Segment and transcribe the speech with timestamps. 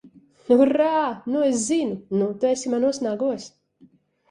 [0.53, 1.01] Urā!
[1.33, 1.99] Nu es zinu!
[2.23, 3.49] Nu tu esi manos nagos!